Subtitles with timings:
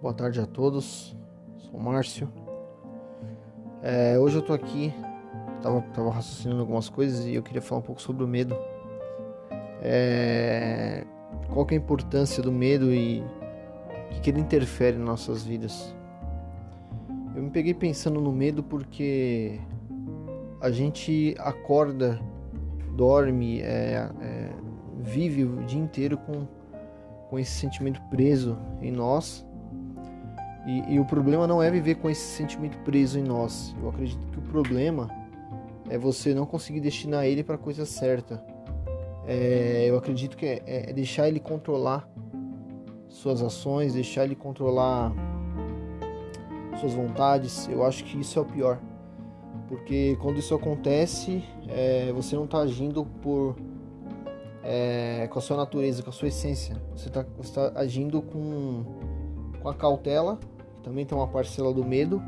[0.00, 1.14] boa tarde a todos.
[1.58, 2.32] Sou o Márcio.
[3.82, 4.90] É, hoje eu tô aqui,
[5.60, 8.56] tava, tava raciocinando algumas coisas e eu queria falar um pouco sobre o medo.
[9.82, 11.04] É,
[11.52, 15.44] qual que é a importância do medo e o que, que ele interfere nas nossas
[15.44, 15.94] vidas?
[17.36, 19.60] Eu me peguei pensando no medo porque
[20.58, 22.18] a gente acorda,
[22.96, 24.50] dorme, é, é,
[25.00, 26.46] vive o dia inteiro com
[27.30, 29.46] com esse sentimento preso em nós.
[30.66, 33.74] E, e, o problema não é viver com esse sentimento preso em nós.
[33.80, 35.08] Eu acredito que o problema
[35.88, 38.44] é você não conseguir destinar ele para a coisa certa.
[39.26, 42.08] É, eu acredito que é, é, deixar ele controlar
[43.08, 45.12] suas ações, deixar ele controlar
[46.78, 47.68] suas vontades.
[47.68, 48.78] Eu acho que isso é o pior.
[49.68, 53.56] Porque quando isso acontece, é, você não está agindo por
[54.62, 56.80] é, com a sua natureza, com a sua essência.
[56.94, 58.84] Você está tá agindo com,
[59.60, 60.38] com a cautela,
[60.82, 62.22] também tem uma parcela do medo,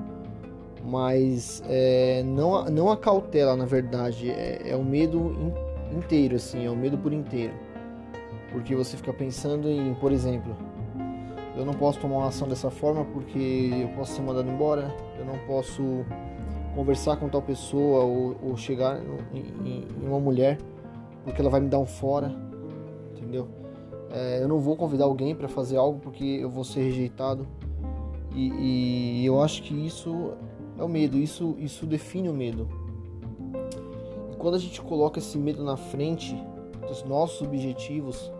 [0.84, 6.66] mas é, não, não a cautela, na verdade, é, é o medo in, inteiro, assim,
[6.66, 7.54] é o medo por inteiro.
[8.50, 10.54] Porque você fica pensando em, por exemplo,
[11.56, 15.24] eu não posso tomar uma ação dessa forma porque eu posso ser mandado embora, eu
[15.24, 15.82] não posso
[16.74, 19.00] conversar com tal pessoa ou, ou chegar
[19.32, 20.58] em, em, uma mulher
[21.24, 22.34] porque ela vai me dar um fora,
[23.12, 23.46] entendeu?
[24.10, 27.46] É, eu não vou convidar alguém para fazer algo porque eu vou ser rejeitado.
[28.34, 30.32] E, e, eu acho que isso
[30.78, 32.68] é o medo, isso, isso define o medo.
[34.32, 36.34] E quando a gente coloca esse medo na frente
[36.88, 38.32] dos nossos objetivos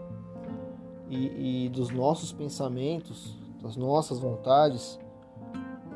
[1.10, 4.98] e, e dos nossos pensamentos, das nossas vontades,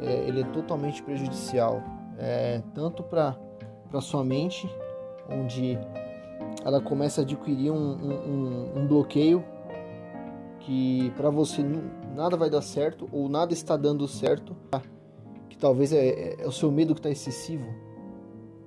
[0.01, 1.83] é, ele é totalmente prejudicial.
[2.19, 3.37] É, tanto para
[4.01, 4.69] sua mente,
[5.29, 5.79] onde
[6.65, 9.45] ela começa a adquirir um, um, um bloqueio
[10.61, 11.63] que para você
[12.17, 14.57] nada vai dar certo ou nada está dando certo,
[15.49, 17.67] que talvez é, é, é o seu medo que está excessivo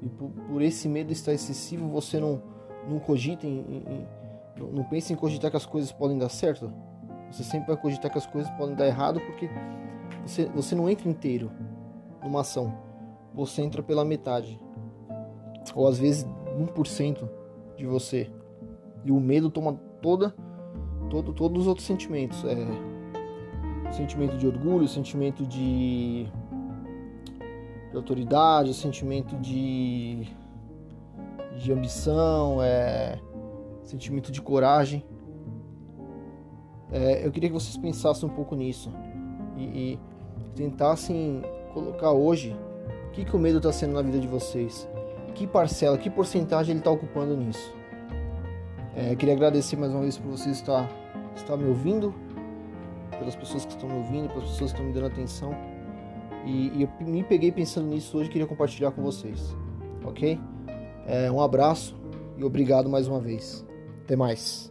[0.01, 2.41] e por, por, esse medo estar excessivo você não
[2.87, 4.07] não cogita em, em,
[4.57, 6.71] não, não pensa em cogitar que as coisas podem dar certo.
[7.29, 9.49] Você sempre vai cogitar que as coisas podem dar errado porque
[10.25, 11.51] você, você não entra inteiro
[12.23, 12.73] numa ação.
[13.33, 14.59] Você entra pela metade.
[15.75, 16.25] Ou às vezes
[16.57, 17.29] 1%
[17.77, 18.31] de você.
[19.05, 20.33] E o medo toma toda,
[21.09, 22.43] todo, todos os outros sentimentos.
[22.45, 22.55] É,
[23.91, 26.27] sentimento de orgulho, sentimento de,
[27.89, 30.27] de autoridade, sentimento de,
[31.57, 33.19] de ambição, é,
[33.83, 35.03] sentimento de coragem.
[36.91, 38.91] É, eu queria que vocês pensassem um pouco nisso
[39.55, 39.99] e, e
[40.55, 41.41] tentassem
[41.73, 42.55] colocar hoje
[43.07, 44.87] o que, que o medo está sendo na vida de vocês
[45.39, 47.73] que parcela, que porcentagem ele está ocupando nisso.
[48.93, 50.89] É, queria agradecer mais uma vez por você estar,
[51.33, 52.13] estar me ouvindo,
[53.19, 55.55] pelas pessoas que estão me ouvindo, pelas pessoas que estão me dando atenção.
[56.45, 59.55] E, e eu me peguei pensando nisso hoje e queria compartilhar com vocês.
[60.03, 60.39] Ok?
[61.05, 61.95] É, um abraço
[62.37, 63.65] e obrigado mais uma vez.
[64.05, 64.68] Até mais.